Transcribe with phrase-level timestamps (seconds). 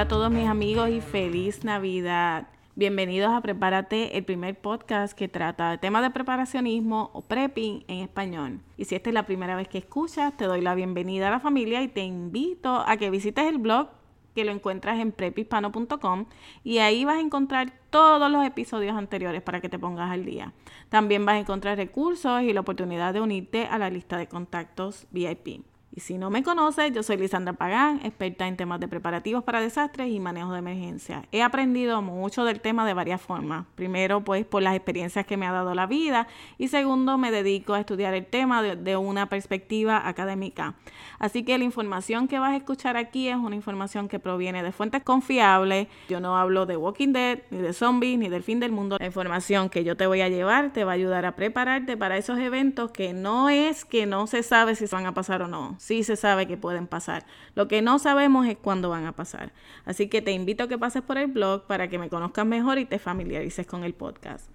[0.00, 2.48] Hola a todos mis amigos y feliz Navidad.
[2.74, 7.98] Bienvenidos a Prepárate, el primer podcast que trata de temas de preparacionismo o prepping en
[7.98, 8.60] español.
[8.78, 11.38] Y si esta es la primera vez que escuchas, te doy la bienvenida a la
[11.38, 13.90] familia y te invito a que visites el blog
[14.34, 16.24] que lo encuentras en prephispano.com
[16.64, 20.54] y ahí vas a encontrar todos los episodios anteriores para que te pongas al día.
[20.88, 25.06] También vas a encontrar recursos y la oportunidad de unirte a la lista de contactos
[25.10, 25.62] VIP.
[25.92, 29.60] Y si no me conoces, yo soy Lisandra Pagán, experta en temas de preparativos para
[29.60, 31.24] desastres y manejo de emergencia.
[31.32, 33.66] He aprendido mucho del tema de varias formas.
[33.74, 37.74] Primero, pues por las experiencias que me ha dado la vida y segundo, me dedico
[37.74, 40.74] a estudiar el tema de, una perspectiva académica.
[41.18, 44.70] Así que la información que vas a escuchar aquí es una información que proviene de
[44.70, 45.88] fuentes confiables.
[46.08, 48.96] Yo no hablo de Walking Dead, ni de zombies, ni del fin del mundo.
[49.00, 52.16] La información que yo te voy a llevar te va a ayudar a prepararte para
[52.16, 55.79] esos eventos que no es que no se sabe si van a pasar o no
[55.80, 57.24] sí se sabe que pueden pasar.
[57.54, 59.50] Lo que no sabemos es cuándo van a pasar.
[59.86, 62.78] Así que te invito a que pases por el blog para que me conozcas mejor
[62.78, 64.50] y te familiarices con el podcast.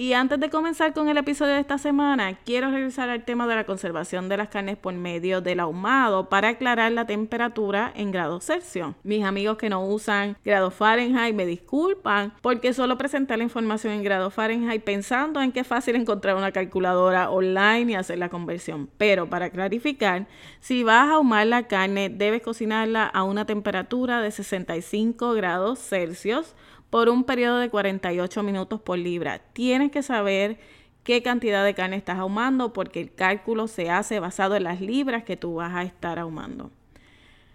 [0.00, 3.56] Y antes de comenzar con el episodio de esta semana, quiero regresar al tema de
[3.56, 8.44] la conservación de las carnes por medio del ahumado para aclarar la temperatura en grados
[8.44, 8.94] Celsius.
[9.02, 14.04] Mis amigos que no usan grado Fahrenheit me disculpan porque solo presenté la información en
[14.04, 18.88] grado Fahrenheit pensando en que es fácil encontrar una calculadora online y hacer la conversión.
[18.98, 20.28] Pero para clarificar,
[20.60, 26.54] si vas a ahumar la carne, debes cocinarla a una temperatura de 65 grados Celsius
[26.90, 29.40] por un periodo de 48 minutos por libra.
[29.52, 30.58] Tienes que saber
[31.02, 35.24] qué cantidad de carne estás ahumando porque el cálculo se hace basado en las libras
[35.24, 36.70] que tú vas a estar ahumando.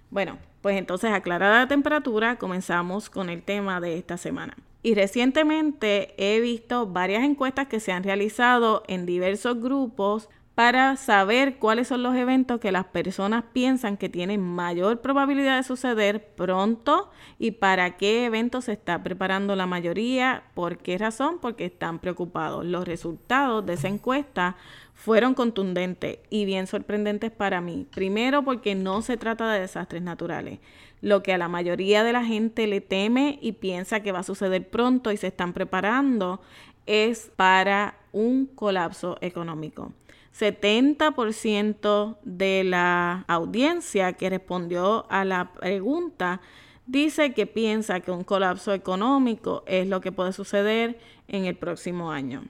[0.09, 4.56] Bueno, pues entonces aclarada la temperatura, comenzamos con el tema de esta semana.
[4.81, 11.58] Y recientemente he visto varias encuestas que se han realizado en diversos grupos para saber
[11.58, 17.09] cuáles son los eventos que las personas piensan que tienen mayor probabilidad de suceder pronto
[17.40, 22.66] y para qué eventos se está preparando la mayoría, por qué razón, porque están preocupados.
[22.66, 24.56] Los resultados de esa encuesta
[24.94, 27.88] fueron contundentes y bien sorprendentes para mí.
[27.92, 30.59] Primero porque no se trata de desastres naturales.
[31.02, 34.24] Lo que a la mayoría de la gente le teme y piensa que va a
[34.24, 36.42] suceder pronto y se están preparando
[36.86, 39.92] es para un colapso económico.
[40.38, 46.41] 70% de la audiencia que respondió a la pregunta
[46.85, 52.11] dice que piensa que un colapso económico es lo que puede suceder en el próximo
[52.11, 52.44] año.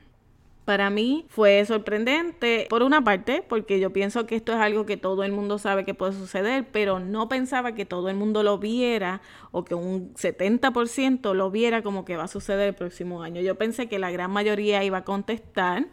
[0.65, 4.95] Para mí fue sorprendente, por una parte, porque yo pienso que esto es algo que
[4.95, 8.57] todo el mundo sabe que puede suceder, pero no pensaba que todo el mundo lo
[8.59, 9.19] viera
[9.51, 13.41] o que un 70% lo viera como que va a suceder el próximo año.
[13.41, 15.87] Yo pensé que la gran mayoría iba a contestar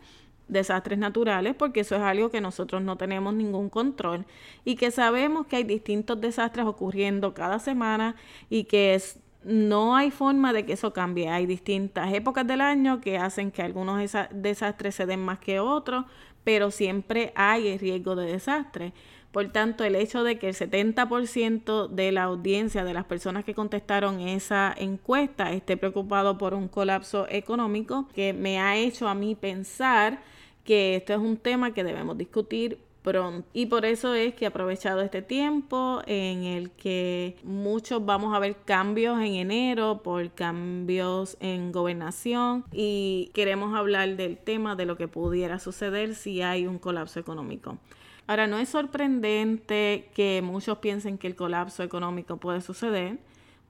[0.50, 4.27] desastres naturales, porque eso es algo que nosotros no tenemos ningún control
[4.65, 8.16] y que sabemos que hay distintos desastres ocurriendo cada semana
[8.49, 9.00] y que
[9.44, 11.28] no hay forma de que eso cambie.
[11.28, 14.00] Hay distintas épocas del año que hacen que algunos
[14.33, 16.05] desastres se den más que otros,
[16.44, 18.93] pero siempre hay el riesgo de desastre.
[19.32, 23.55] Por tanto, el hecho de que el 70% de la audiencia, de las personas que
[23.55, 29.37] contestaron esa encuesta, esté preocupado por un colapso económico, que me ha hecho a mí
[29.37, 30.21] pensar
[30.65, 33.48] que esto es un tema que debemos discutir pronto.
[33.53, 38.38] Y por eso es que he aprovechado este tiempo en el que muchos vamos a
[38.38, 44.97] ver cambios en enero por cambios en gobernación y queremos hablar del tema de lo
[44.97, 47.78] que pudiera suceder si hay un colapso económico.
[48.26, 53.19] Ahora, no es sorprendente que muchos piensen que el colapso económico puede suceder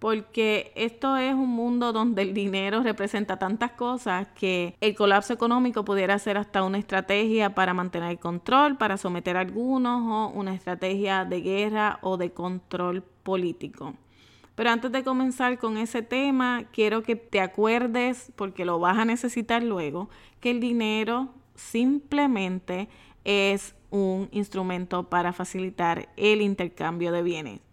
[0.01, 5.85] porque esto es un mundo donde el dinero representa tantas cosas que el colapso económico
[5.85, 10.55] pudiera ser hasta una estrategia para mantener el control, para someter a algunos o una
[10.55, 13.95] estrategia de guerra o de control político.
[14.55, 19.05] Pero antes de comenzar con ese tema, quiero que te acuerdes, porque lo vas a
[19.05, 20.09] necesitar luego,
[20.41, 22.89] que el dinero simplemente
[23.25, 27.70] es un instrumento para facilitar el intercambio de bienes.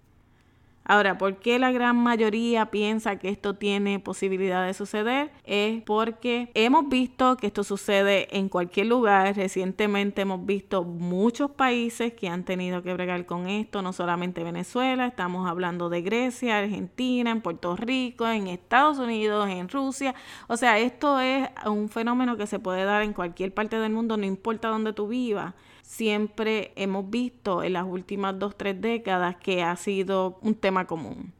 [0.89, 5.31] Ahora, ¿por qué la gran mayoría piensa que esto tiene posibilidad de suceder?
[5.43, 9.35] Es porque hemos visto que esto sucede en cualquier lugar.
[9.35, 15.07] Recientemente hemos visto muchos países que han tenido que bregar con esto, no solamente Venezuela,
[15.07, 20.15] estamos hablando de Grecia, Argentina, en Puerto Rico, en Estados Unidos, en Rusia.
[20.47, 24.15] O sea, esto es un fenómeno que se puede dar en cualquier parte del mundo,
[24.15, 25.53] no importa dónde tú vivas
[25.87, 31.33] siempre hemos visto en las últimas dos, tres décadas que ha sido un tema común.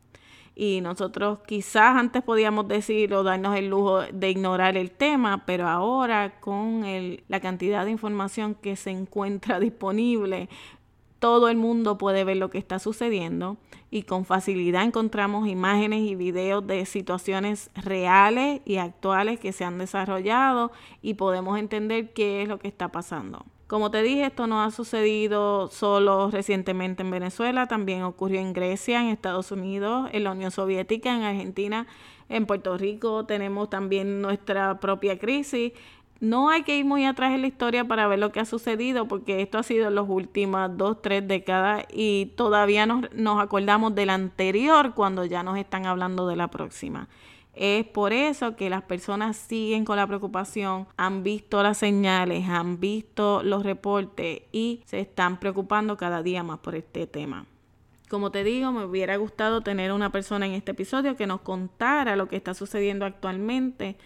[0.56, 5.68] Y nosotros quizás antes podíamos decir o darnos el lujo de ignorar el tema, pero
[5.68, 6.84] ahora con
[7.28, 10.48] la cantidad de información que se encuentra disponible,
[11.20, 13.58] todo el mundo puede ver lo que está sucediendo
[13.92, 19.78] y con facilidad encontramos imágenes y videos de situaciones reales y actuales que se han
[19.78, 20.72] desarrollado
[21.02, 23.46] y podemos entender qué es lo que está pasando.
[23.68, 29.02] Como te dije, esto no ha sucedido solo recientemente en Venezuela, también ocurrió en Grecia,
[29.02, 31.86] en Estados Unidos, en la Unión Soviética, en Argentina,
[32.30, 35.74] en Puerto Rico tenemos también nuestra propia crisis
[36.19, 39.08] no hay que ir muy atrás en la historia para ver lo que ha sucedido,
[39.08, 43.94] porque esto ha sido en las últimas dos, tres décadas y todavía nos, nos acordamos
[43.94, 47.08] del anterior cuando ya nos están hablando de la próxima.
[47.57, 52.80] Es por eso que las personas siguen con la preocupación, han visto las señales, han
[52.80, 57.48] visto los reportes y se están preocupando cada día más por este tema.
[58.09, 62.15] Como te digo, me hubiera gustado tener una persona en este episodio que nos contara
[62.15, 63.98] lo que está sucediendo actualmente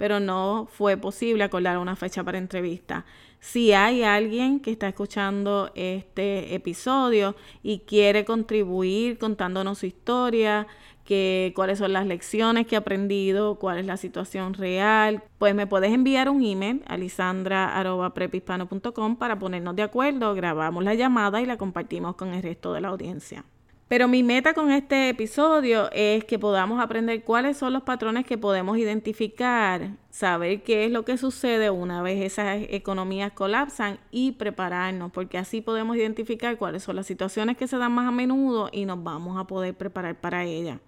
[0.00, 3.04] pero no fue posible acordar una fecha para entrevista.
[3.38, 10.66] Si hay alguien que está escuchando este episodio y quiere contribuir contándonos su historia,
[11.10, 15.66] que, cuáles son las lecciones que ha aprendido, cuál es la situación real, pues me
[15.66, 21.56] puedes enviar un email a lisandra.prepispano.com para ponernos de acuerdo, grabamos la llamada y la
[21.56, 23.44] compartimos con el resto de la audiencia.
[23.88, 28.38] Pero mi meta con este episodio es que podamos aprender cuáles son los patrones que
[28.38, 35.10] podemos identificar, saber qué es lo que sucede una vez esas economías colapsan y prepararnos,
[35.10, 38.84] porque así podemos identificar cuáles son las situaciones que se dan más a menudo y
[38.84, 40.78] nos vamos a poder preparar para ellas.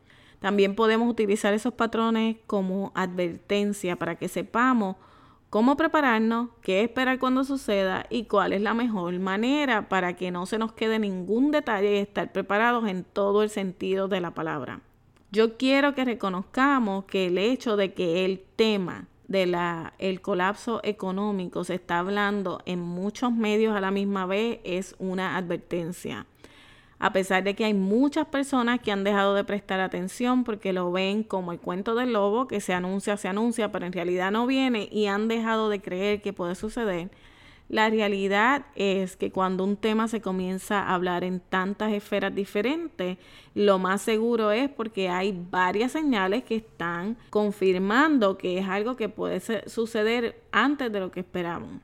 [0.42, 4.96] También podemos utilizar esos patrones como advertencia para que sepamos
[5.50, 10.44] cómo prepararnos, qué esperar cuando suceda y cuál es la mejor manera para que no
[10.46, 14.80] se nos quede ningún detalle y estar preparados en todo el sentido de la palabra.
[15.30, 19.56] Yo quiero que reconozcamos que el hecho de que el tema del
[20.00, 25.36] el colapso económico se está hablando en muchos medios a la misma vez es una
[25.36, 26.26] advertencia
[27.02, 30.92] a pesar de que hay muchas personas que han dejado de prestar atención porque lo
[30.92, 34.46] ven como el cuento del lobo que se anuncia, se anuncia, pero en realidad no
[34.46, 37.10] viene y han dejado de creer que puede suceder.
[37.68, 43.18] La realidad es que cuando un tema se comienza a hablar en tantas esferas diferentes,
[43.56, 49.08] lo más seguro es porque hay varias señales que están confirmando que es algo que
[49.08, 51.80] puede suceder antes de lo que esperamos.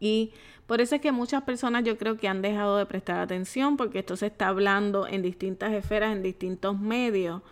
[0.00, 0.32] Y
[0.70, 3.98] por eso es que muchas personas yo creo que han dejado de prestar atención porque
[3.98, 7.42] esto se está hablando en distintas esferas, en distintos medios.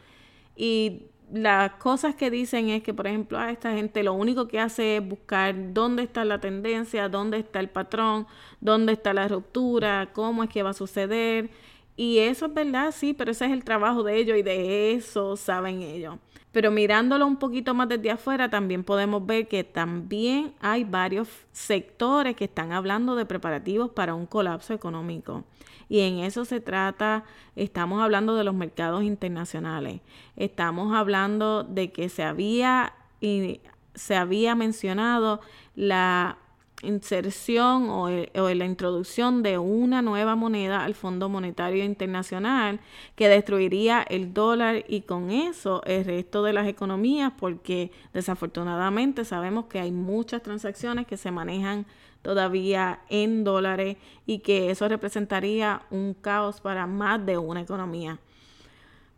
[0.55, 4.61] Y las cosas que dicen es que, por ejemplo, a esta gente lo único que
[4.61, 8.29] hace es buscar dónde está la tendencia, dónde está el patrón,
[8.61, 11.51] dónde está la ruptura, cómo es que va a suceder.
[11.99, 15.35] Y eso es verdad, sí, pero ese es el trabajo de ellos y de eso
[15.37, 16.15] saben ellos.
[16.53, 22.37] Pero mirándolo un poquito más desde afuera, también podemos ver que también hay varios sectores
[22.37, 25.43] que están hablando de preparativos para un colapso económico.
[25.89, 27.25] Y en eso se trata,
[27.57, 30.01] estamos hablando de los mercados internacionales.
[30.37, 33.61] Estamos hablando de que se había, y
[33.97, 35.41] se había mencionado
[35.75, 36.39] la
[36.83, 42.81] inserción o, la introducción de una nueva moneda al Fondo Monetario Internacional
[43.17, 49.67] que destruiría el dólar y con eso el resto de las economías porque desafortunadamente sabemos
[49.67, 51.87] que hay muchas transacciones que se manejan
[52.23, 53.97] todavía en dólares
[54.27, 58.19] y que eso representaría un caos para más de una economía.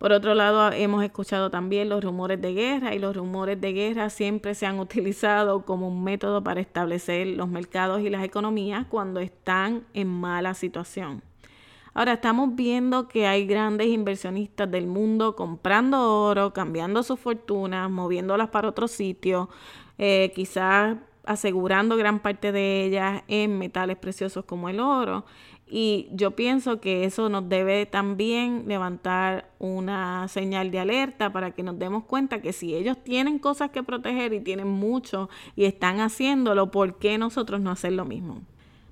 [0.01, 4.09] Por otro lado, hemos escuchado también los rumores de guerra y los rumores de guerra
[4.09, 9.21] siempre se han utilizado como un método para establecer los mercados y las economías cuando
[9.21, 11.23] están en mala situación.
[11.93, 18.49] Ahora estamos viendo que hay grandes inversionistas del mundo comprando oro, cambiando sus fortunas, moviéndolas
[18.49, 19.51] para otro sitio,
[19.99, 25.27] eh, quizás asegurando gran parte de ellas en metales preciosos como el oro.
[25.73, 31.63] Y yo pienso que eso nos debe también levantar una señal de alerta para que
[31.63, 36.01] nos demos cuenta que si ellos tienen cosas que proteger y tienen mucho y están
[36.01, 38.43] haciéndolo, ¿por qué nosotros no hacer lo mismo?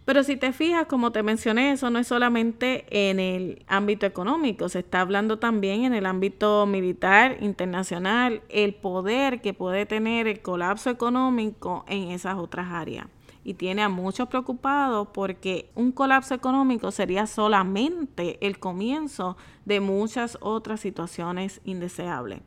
[0.04, 4.68] Pero si te fijas, como te mencioné, eso no es solamente en el ámbito económico,
[4.68, 10.40] se está hablando también en el ámbito militar internacional, el poder que puede tener el
[10.40, 13.08] colapso económico en esas otras áreas
[13.48, 20.36] y tiene a muchos preocupados porque un colapso económico sería solamente el comienzo de muchas
[20.42, 22.42] otras situaciones indeseables.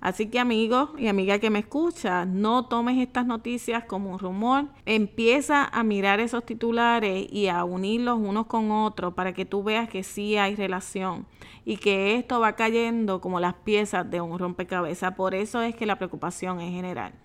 [0.00, 4.64] Así que amigos y amiga que me escucha, no tomes estas noticias como un rumor.
[4.84, 9.88] Empieza a mirar esos titulares y a unirlos unos con otros para que tú veas
[9.88, 11.24] que sí hay relación
[11.64, 15.14] y que esto va cayendo como las piezas de un rompecabezas.
[15.14, 17.21] Por eso es que la preocupación es general.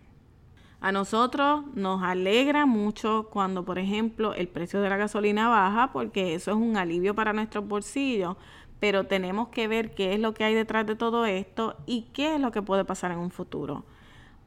[0.80, 6.36] A nosotros nos alegra mucho cuando, por ejemplo, el precio de la gasolina baja porque
[6.36, 8.38] eso es un alivio para nuestros bolsillos,
[8.80, 12.36] pero tenemos que ver qué es lo que hay detrás de todo esto y qué
[12.36, 13.86] es lo que puede pasar en un futuro.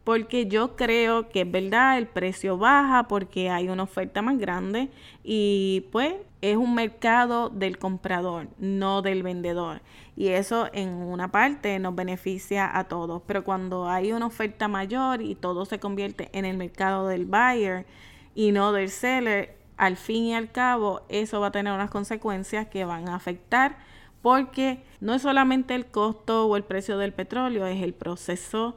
[0.05, 4.89] Porque yo creo que es verdad, el precio baja porque hay una oferta más grande
[5.25, 9.83] y pues es un mercado del comprador, no del vendedor.
[10.17, 15.23] Y eso en una parte nos beneficia a todos, pero cuando hay una oferta mayor
[15.23, 17.87] y todo se convierte en el mercado del buyer
[18.35, 22.69] y no del seller, al fin y al cabo eso va a tener unas consecuencias
[22.69, 23.79] que van a afectar
[24.21, 28.77] porque no es solamente el costo o el precio del petróleo, es el proceso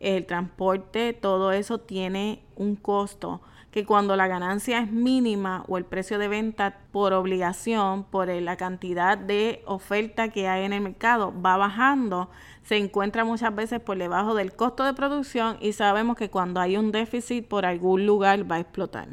[0.00, 3.40] el transporte, todo eso tiene un costo
[3.74, 8.56] que cuando la ganancia es mínima o el precio de venta por obligación, por la
[8.56, 12.30] cantidad de oferta que hay en el mercado va bajando,
[12.62, 16.76] se encuentra muchas veces por debajo del costo de producción y sabemos que cuando hay
[16.76, 19.08] un déficit por algún lugar va a explotar.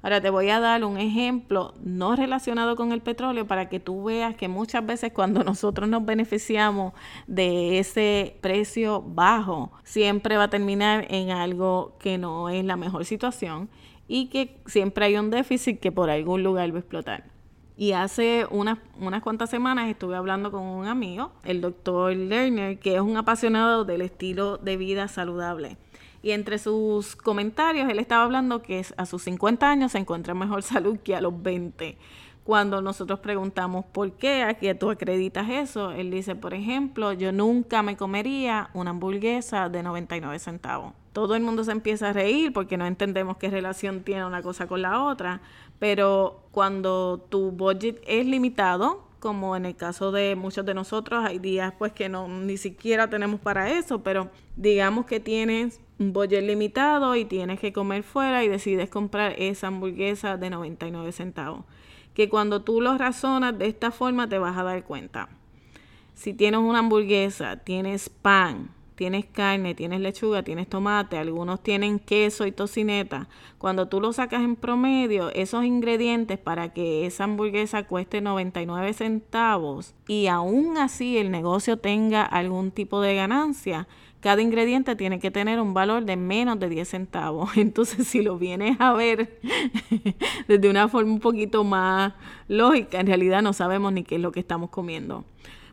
[0.00, 4.04] Ahora te voy a dar un ejemplo no relacionado con el petróleo para que tú
[4.04, 6.94] veas que muchas veces cuando nosotros nos beneficiamos
[7.26, 13.04] de ese precio bajo, siempre va a terminar en algo que no es la mejor
[13.04, 13.68] situación
[14.08, 17.24] y que siempre hay un déficit que por algún lugar va a explotar.
[17.76, 22.94] Y hace unas, unas cuantas semanas estuve hablando con un amigo, el doctor Lerner, que
[22.94, 25.76] es un apasionado del estilo de vida saludable.
[26.22, 30.62] Y entre sus comentarios, él estaba hablando que a sus 50 años se encuentra mejor
[30.64, 31.98] salud que a los 20.
[32.46, 37.32] Cuando nosotros preguntamos por qué, a qué tú acreditas eso, él dice, por ejemplo, yo
[37.32, 40.92] nunca me comería una hamburguesa de 99 centavos.
[41.12, 44.68] Todo el mundo se empieza a reír porque no entendemos qué relación tiene una cosa
[44.68, 45.40] con la otra,
[45.80, 51.40] pero cuando tu budget es limitado, como en el caso de muchos de nosotros, hay
[51.40, 56.44] días pues que no ni siquiera tenemos para eso, pero digamos que tienes un budget
[56.44, 61.64] limitado y tienes que comer fuera y decides comprar esa hamburguesa de 99 centavos.
[62.16, 65.28] Que cuando tú lo razonas de esta forma te vas a dar cuenta.
[66.14, 72.46] Si tienes una hamburguesa, tienes pan, tienes carne, tienes lechuga, tienes tomate, algunos tienen queso
[72.46, 73.28] y tocineta.
[73.58, 79.94] Cuando tú lo sacas en promedio, esos ingredientes para que esa hamburguesa cueste 99 centavos
[80.08, 83.86] y aún así el negocio tenga algún tipo de ganancia,
[84.20, 87.50] cada ingrediente tiene que tener un valor de menos de 10 centavos.
[87.56, 89.38] Entonces, si lo vienes a ver
[90.48, 92.14] desde una forma un poquito más
[92.48, 95.24] lógica, en realidad no sabemos ni qué es lo que estamos comiendo.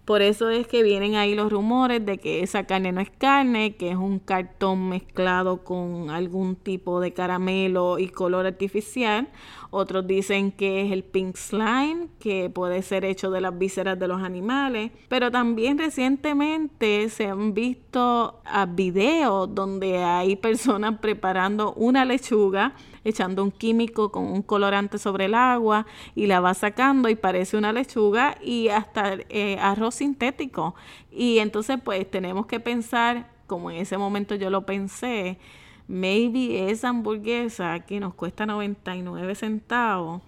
[0.05, 3.77] Por eso es que vienen ahí los rumores de que esa carne no es carne,
[3.77, 9.29] que es un cartón mezclado con algún tipo de caramelo y color artificial.
[9.69, 14.09] Otros dicen que es el pink slime, que puede ser hecho de las vísceras de
[14.09, 14.91] los animales.
[15.07, 18.41] Pero también recientemente se han visto
[18.75, 25.35] videos donde hay personas preparando una lechuga echando un químico con un colorante sobre el
[25.35, 30.75] agua y la va sacando y parece una lechuga y hasta eh, arroz sintético.
[31.11, 35.37] Y entonces pues tenemos que pensar, como en ese momento yo lo pensé,
[35.87, 40.21] maybe esa hamburguesa que nos cuesta 99 centavos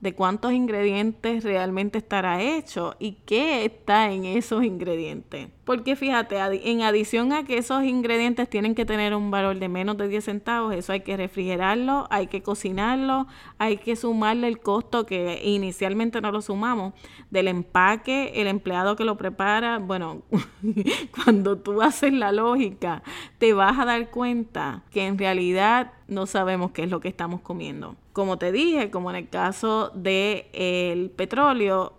[0.00, 5.48] de cuántos ingredientes realmente estará hecho y qué está en esos ingredientes.
[5.64, 6.36] Porque fíjate,
[6.70, 10.24] en adición a que esos ingredientes tienen que tener un valor de menos de 10
[10.24, 13.26] centavos, eso hay que refrigerarlo, hay que cocinarlo,
[13.58, 16.94] hay que sumarle el costo que inicialmente no lo sumamos,
[17.30, 19.78] del empaque, el empleado que lo prepara.
[19.78, 20.22] Bueno,
[21.24, 23.02] cuando tú haces la lógica,
[23.38, 27.42] te vas a dar cuenta que en realidad no sabemos qué es lo que estamos
[27.42, 27.96] comiendo.
[28.20, 31.94] Como te dije, como en el caso del el petróleo,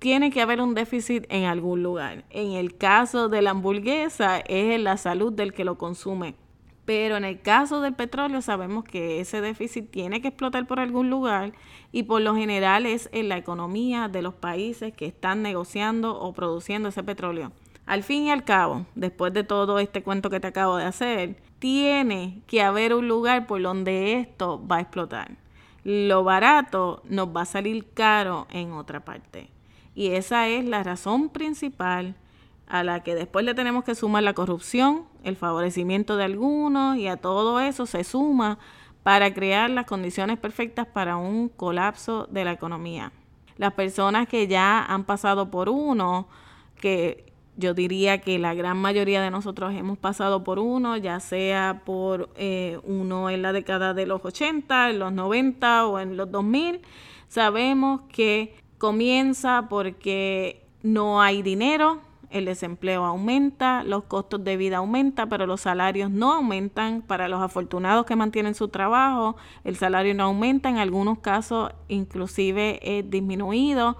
[0.00, 2.24] tiene que haber un déficit en algún lugar.
[2.30, 6.34] En el caso de la hamburguesa es la salud del que lo consume.
[6.84, 11.08] Pero en el caso del petróleo sabemos que ese déficit tiene que explotar por algún
[11.08, 11.52] lugar
[11.92, 16.32] y por lo general es en la economía de los países que están negociando o
[16.32, 17.52] produciendo ese petróleo.
[17.86, 21.36] Al fin y al cabo, después de todo este cuento que te acabo de hacer,
[21.60, 25.39] tiene que haber un lugar por donde esto va a explotar.
[25.84, 29.50] Lo barato nos va a salir caro en otra parte.
[29.94, 32.14] Y esa es la razón principal
[32.66, 37.08] a la que después le tenemos que sumar la corrupción, el favorecimiento de algunos y
[37.08, 38.58] a todo eso se suma
[39.02, 43.12] para crear las condiciones perfectas para un colapso de la economía.
[43.56, 46.28] Las personas que ya han pasado por uno,
[46.76, 47.29] que
[47.60, 52.30] yo diría que la gran mayoría de nosotros hemos pasado por uno, ya sea por
[52.36, 56.80] eh, uno en la década de los 80, en los 90 o en los 2000.
[57.28, 62.00] Sabemos que comienza porque no hay dinero,
[62.30, 67.02] el desempleo aumenta, los costos de vida aumentan, pero los salarios no aumentan.
[67.02, 72.80] Para los afortunados que mantienen su trabajo, el salario no aumenta, en algunos casos inclusive
[72.82, 73.96] es disminuido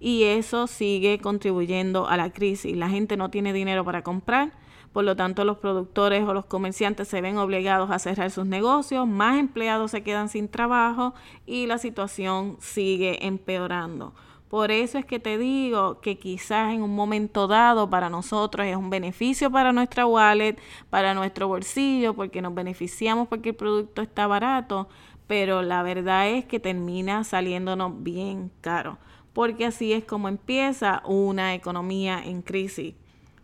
[0.00, 2.76] y eso sigue contribuyendo a la crisis.
[2.76, 4.52] La gente no tiene dinero para comprar,
[4.92, 9.06] por lo tanto los productores o los comerciantes se ven obligados a cerrar sus negocios,
[9.06, 14.14] más empleados se quedan sin trabajo y la situación sigue empeorando.
[14.48, 18.76] Por eso es que te digo que quizás en un momento dado para nosotros es
[18.76, 20.56] un beneficio para nuestra wallet,
[20.88, 24.88] para nuestro bolsillo, porque nos beneficiamos porque el producto está barato,
[25.26, 28.98] pero la verdad es que termina saliéndonos bien caro,
[29.36, 32.94] porque así es como empieza una economía en crisis.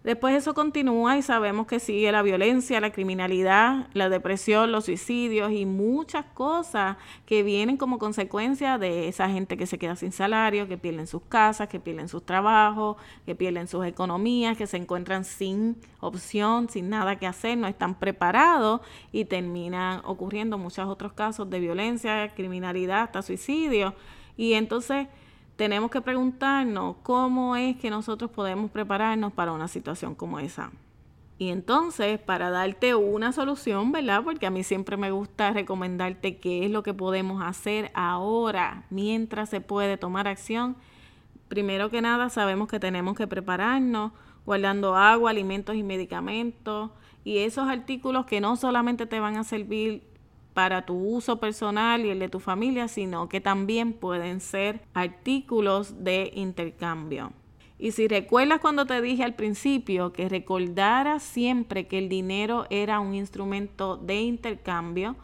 [0.02, 5.52] Después eso continúa y sabemos que sigue la violencia, la criminalidad, la depresión, los suicidios
[5.52, 6.96] y muchas cosas
[7.26, 11.20] que vienen como consecuencia de esa gente que se queda sin salario, que pierden sus
[11.28, 12.96] casas, que pierden sus trabajos,
[13.26, 17.96] que pierden sus economías, que se encuentran sin opción, sin nada que hacer, no están
[17.96, 18.80] preparados
[19.12, 23.94] y terminan ocurriendo muchos otros casos de violencia, criminalidad, hasta suicidio.
[24.38, 25.08] Y entonces
[25.56, 30.72] tenemos que preguntarnos cómo es que nosotros podemos prepararnos para una situación como esa.
[31.38, 34.22] Y entonces, para darte una solución, ¿verdad?
[34.22, 39.48] Porque a mí siempre me gusta recomendarte qué es lo que podemos hacer ahora, mientras
[39.48, 40.76] se puede tomar acción.
[41.48, 44.12] Primero que nada, sabemos que tenemos que prepararnos,
[44.46, 46.90] guardando agua, alimentos y medicamentos.
[47.24, 50.11] Y esos artículos que no solamente te van a servir
[50.54, 56.04] para tu uso personal y el de tu familia, sino que también pueden ser artículos
[56.04, 57.32] de intercambio.
[57.78, 63.00] Y si recuerdas cuando te dije al principio que recordaras siempre que el dinero era
[63.00, 65.16] un instrumento de intercambio,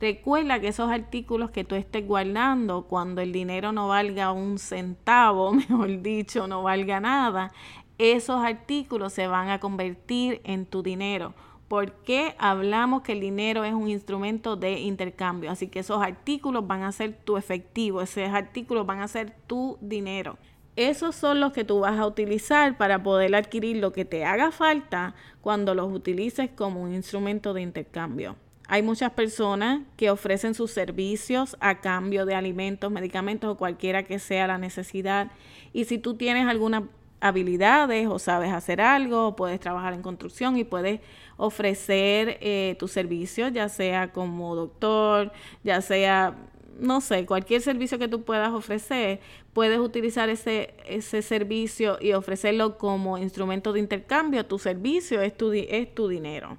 [0.00, 5.52] recuerda que esos artículos que tú estés guardando cuando el dinero no valga un centavo,
[5.54, 7.52] mejor dicho, no valga nada,
[7.98, 11.34] esos artículos se van a convertir en tu dinero
[11.74, 15.50] ¿Por qué hablamos que el dinero es un instrumento de intercambio?
[15.50, 19.76] Así que esos artículos van a ser tu efectivo, esos artículos van a ser tu
[19.80, 20.38] dinero.
[20.76, 24.52] Esos son los que tú vas a utilizar para poder adquirir lo que te haga
[24.52, 28.36] falta cuando los utilices como un instrumento de intercambio.
[28.68, 34.20] Hay muchas personas que ofrecen sus servicios a cambio de alimentos, medicamentos o cualquiera que
[34.20, 35.32] sea la necesidad.
[35.72, 36.88] Y si tú tienes alguna
[37.24, 41.00] habilidades o sabes hacer algo, puedes trabajar en construcción y puedes
[41.36, 46.36] ofrecer eh, tu servicio, ya sea como doctor, ya sea,
[46.78, 49.20] no sé, cualquier servicio que tú puedas ofrecer,
[49.52, 54.46] puedes utilizar ese, ese servicio y ofrecerlo como instrumento de intercambio.
[54.46, 56.58] Tu servicio es tu, es tu dinero.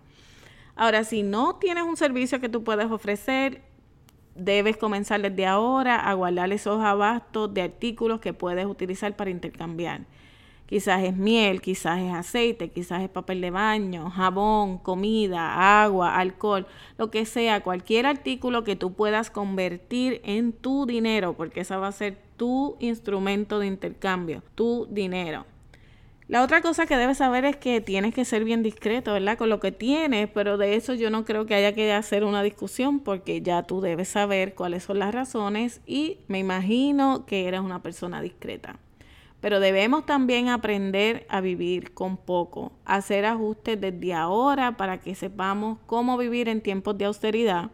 [0.75, 3.61] Ahora, si no tienes un servicio que tú puedes ofrecer,
[4.35, 10.01] debes comenzar desde ahora a guardar esos abastos de artículos que puedes utilizar para intercambiar.
[10.67, 16.65] Quizás es miel, quizás es aceite, quizás es papel de baño, jabón, comida, agua, alcohol,
[16.97, 21.89] lo que sea, cualquier artículo que tú puedas convertir en tu dinero, porque esa va
[21.89, 25.45] a ser tu instrumento de intercambio, tu dinero.
[26.27, 29.37] La otra cosa que debes saber es que tienes que ser bien discreto, ¿verdad?
[29.37, 32.41] Con lo que tienes, pero de eso yo no creo que haya que hacer una
[32.41, 37.59] discusión porque ya tú debes saber cuáles son las razones y me imagino que eres
[37.59, 38.79] una persona discreta.
[39.45, 45.77] Pero debemos también aprender a vivir con poco, hacer ajustes desde ahora para que sepamos
[45.85, 47.69] cómo vivir en tiempos de austeridad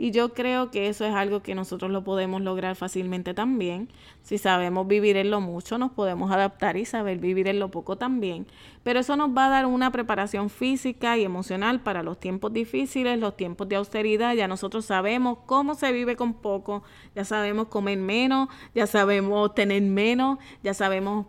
[0.00, 3.90] y yo creo que eso es algo que nosotros lo podemos lograr fácilmente también.
[4.22, 7.98] Si sabemos vivir en lo mucho, nos podemos adaptar y saber vivir en lo poco
[7.98, 8.46] también.
[8.82, 13.18] Pero eso nos va a dar una preparación física y emocional para los tiempos difíciles,
[13.18, 14.32] los tiempos de austeridad.
[14.32, 16.82] Ya nosotros sabemos cómo se vive con poco,
[17.14, 21.26] ya sabemos comer menos, ya sabemos tener menos, ya sabemos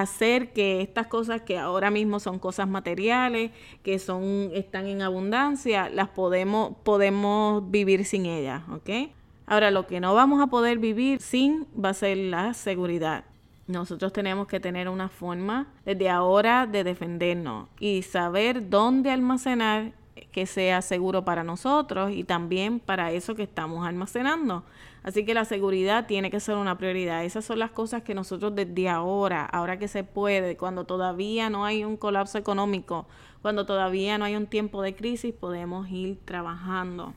[0.00, 3.50] hacer que estas cosas que ahora mismo son cosas materiales,
[3.82, 9.10] que son están en abundancia, las podemos podemos vivir sin ellas, ¿ok?
[9.46, 13.24] Ahora lo que no vamos a poder vivir sin va a ser la seguridad.
[13.66, 19.92] Nosotros tenemos que tener una forma desde ahora de defendernos y saber dónde almacenar
[20.30, 24.64] que sea seguro para nosotros y también para eso que estamos almacenando.
[25.02, 27.24] Así que la seguridad tiene que ser una prioridad.
[27.24, 31.64] Esas son las cosas que nosotros desde ahora, ahora que se puede, cuando todavía no
[31.64, 33.06] hay un colapso económico,
[33.42, 37.14] cuando todavía no hay un tiempo de crisis, podemos ir trabajando.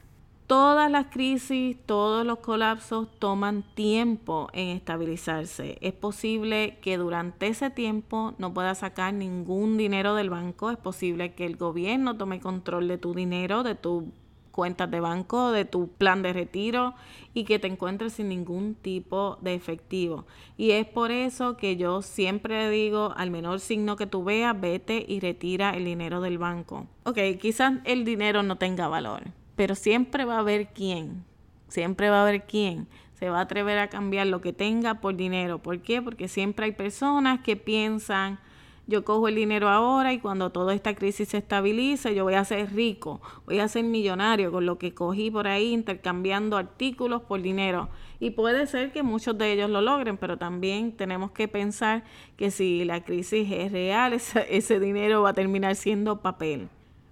[0.48, 5.80] Todas las crisis, todos los colapsos toman tiempo en estabilizarse.
[5.82, 10.70] Es posible que durante ese tiempo no puedas sacar ningún dinero del banco.
[10.70, 14.12] Es posible que el gobierno tome control de tu dinero, de tu
[14.56, 16.96] cuentas de banco, de tu plan de retiro
[17.34, 20.26] y que te encuentres sin ningún tipo de efectivo.
[20.56, 25.04] Y es por eso que yo siempre digo, al menor signo que tú veas, vete
[25.06, 26.88] y retira el dinero del banco.
[27.04, 29.24] Ok, quizás el dinero no tenga valor,
[29.58, 31.26] pero siempre va a haber quién,
[31.68, 35.16] siempre va a haber quién se va a atrever a cambiar lo que tenga por
[35.16, 35.60] dinero.
[35.60, 36.02] ¿Por qué?
[36.02, 38.40] Porque siempre hay personas que piensan,
[38.88, 42.46] yo cojo el dinero ahora y cuando toda esta crisis se estabilice, yo voy a
[42.46, 47.42] ser rico, voy a ser millonario con lo que cogí por ahí intercambiando artículos por
[47.42, 47.90] dinero.
[48.20, 52.04] Y puede ser que muchos de ellos lo logren, pero también tenemos que pensar
[52.38, 54.14] que si la crisis es real,
[54.50, 56.70] ese, dinero va a terminar siendo papel.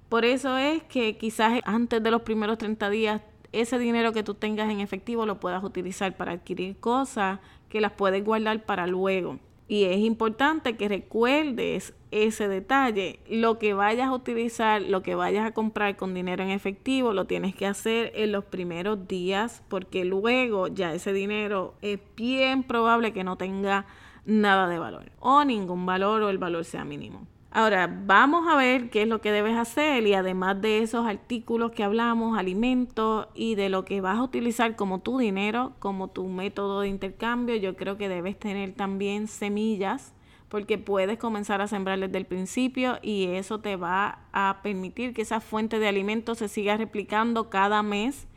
[0.09, 4.33] Por eso es que quizás antes de los primeros 30 días ese dinero que tú
[4.33, 9.39] tengas en efectivo lo puedas utilizar para adquirir cosas que las puedes guardar para luego.
[9.73, 13.19] Y es importante que recuerdes ese detalle.
[13.27, 17.25] Lo que vayas a utilizar, lo que vayas a comprar con dinero en efectivo, lo
[17.25, 23.13] tienes que hacer en los primeros días porque luego ya ese dinero es bien probable
[23.13, 23.87] que no tenga
[24.27, 27.25] nada de valor o ningún valor o el valor sea mínimo.
[27.55, 31.71] Ahora, vamos a ver qué es lo que debes hacer y además de esos artículos
[31.71, 36.27] que hablamos, alimentos y de lo que vas a utilizar como tu dinero, como tu
[36.27, 40.15] método de intercambio, yo creo que debes tener también semillas
[40.49, 45.21] porque puedes comenzar a sembrar desde el principio y eso te va a permitir que
[45.21, 48.27] esa fuente de alimentos se siga replicando cada mes.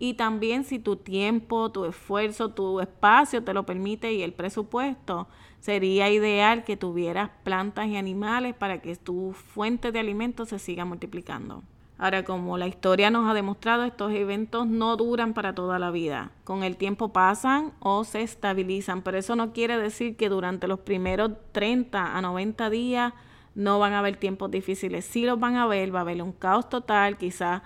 [0.00, 5.28] Y también si tu tiempo, tu esfuerzo, tu espacio te lo permite y el presupuesto,
[5.64, 10.84] sería ideal que tuvieras plantas y animales para que tu fuente de alimentos se siga
[10.84, 11.62] multiplicando.
[11.96, 16.32] Ahora, como la historia nos ha demostrado, estos eventos no duran para toda la vida.
[16.44, 20.80] Con el tiempo pasan o se estabilizan, pero eso no quiere decir que durante los
[20.80, 23.14] primeros 30 a 90 días
[23.54, 25.06] no van a haber tiempos difíciles.
[25.06, 27.62] Sí los van a ver, va a haber un caos total, quizás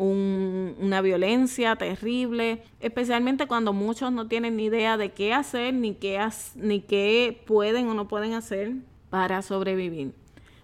[0.00, 6.26] una violencia terrible, especialmente cuando muchos no tienen ni idea de qué hacer, ni qué,
[6.54, 8.72] ni qué pueden o no pueden hacer
[9.10, 10.12] para sobrevivir.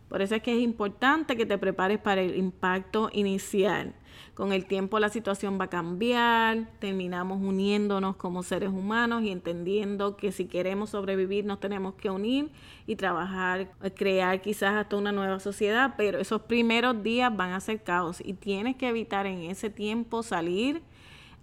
[0.09, 3.95] Por eso es que es importante que te prepares para el impacto inicial.
[4.35, 10.17] Con el tiempo la situación va a cambiar, terminamos uniéndonos como seres humanos y entendiendo
[10.17, 12.51] que si queremos sobrevivir nos tenemos que unir
[12.87, 17.83] y trabajar, crear quizás hasta una nueva sociedad, pero esos primeros días van a ser
[17.83, 20.83] caos y tienes que evitar en ese tiempo salir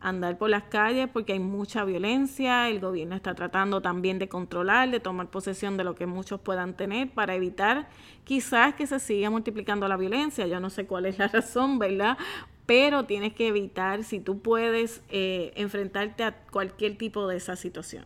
[0.03, 4.91] andar por las calles porque hay mucha violencia, el gobierno está tratando también de controlar,
[4.91, 7.87] de tomar posesión de lo que muchos puedan tener para evitar
[8.25, 10.45] quizás que se siga multiplicando la violencia.
[10.45, 12.17] Yo no sé cuál es la razón, ¿verdad?
[12.65, 18.05] Pero tienes que evitar, si tú puedes, eh, enfrentarte a cualquier tipo de esa situación.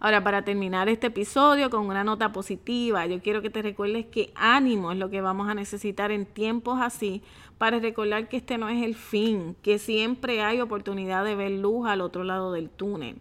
[0.00, 4.32] Ahora, para terminar este episodio con una nota positiva, yo quiero que te recuerdes que
[4.36, 7.20] ánimo es lo que vamos a necesitar en tiempos así
[7.58, 11.88] para recordar que este no es el fin, que siempre hay oportunidad de ver luz
[11.88, 13.16] al otro lado del túnel.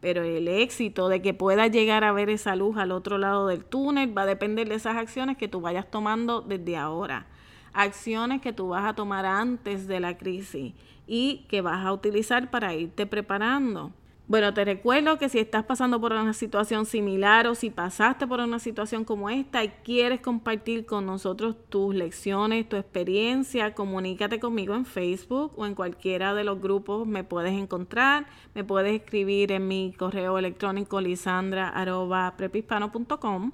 [0.00, 3.64] Pero el éxito de que puedas llegar a ver esa luz al otro lado del
[3.64, 7.26] túnel va a depender de esas acciones que tú vayas tomando desde ahora.
[7.72, 10.74] Acciones que tú vas a tomar antes de la crisis
[11.06, 13.92] y que vas a utilizar para irte preparando.
[14.26, 18.40] Bueno, te recuerdo que si estás pasando por una situación similar o si pasaste por
[18.40, 24.74] una situación como esta y quieres compartir con nosotros tus lecciones, tu experiencia, comunícate conmigo
[24.74, 28.24] en Facebook o en cualquiera de los grupos me puedes encontrar.
[28.54, 33.52] Me puedes escribir en mi correo electrónico lisandra.prepispano.com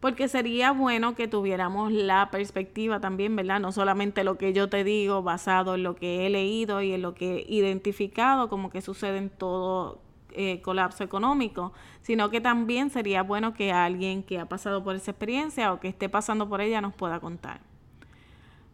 [0.00, 3.60] porque sería bueno que tuviéramos la perspectiva también, ¿verdad?
[3.60, 7.02] No solamente lo que yo te digo basado en lo que he leído y en
[7.02, 10.00] lo que he identificado como que sucede en todo
[10.32, 15.10] eh, colapso económico, sino que también sería bueno que alguien que ha pasado por esa
[15.10, 17.60] experiencia o que esté pasando por ella nos pueda contar.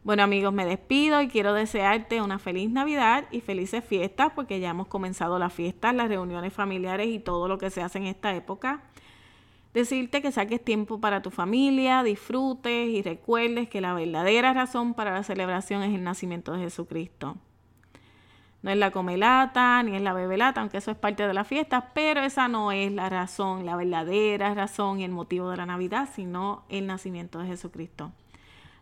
[0.05, 4.71] Bueno amigos, me despido y quiero desearte una feliz Navidad y felices fiestas porque ya
[4.71, 8.33] hemos comenzado las fiestas, las reuniones familiares y todo lo que se hace en esta
[8.33, 8.85] época
[9.77, 15.13] decirte que saques tiempo para tu familia, disfrutes y recuerdes que la verdadera razón para
[15.13, 17.37] la celebración es el nacimiento de Jesucristo.
[18.63, 21.93] No es la comelata ni es la bebelata, aunque eso es parte de la fiesta,
[21.93, 26.09] pero esa no es la razón, la verdadera razón y el motivo de la Navidad,
[26.11, 28.13] sino el nacimiento de Jesucristo.